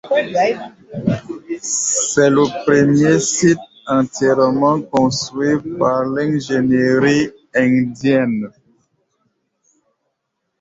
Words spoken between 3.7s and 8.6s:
entièrement construit par l'ingénierie indienne.